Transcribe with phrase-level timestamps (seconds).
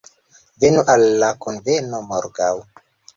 [0.61, 2.49] Venu al la kunveno, morgaŭ